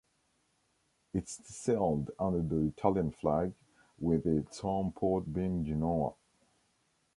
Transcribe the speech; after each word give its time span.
It 1.13 1.29
sailed 1.29 2.09
under 2.17 2.41
the 2.41 2.69
Italian 2.69 3.11
flag, 3.11 3.53
with 3.99 4.25
its 4.25 4.61
home 4.61 4.93
port 4.93 5.31
being 5.31 5.63
Genoa. 5.63 6.15